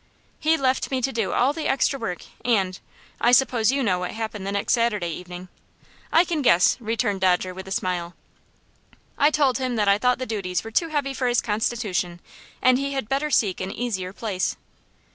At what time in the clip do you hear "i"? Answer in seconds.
3.19-3.31, 6.11-6.25, 9.15-9.29, 9.87-9.99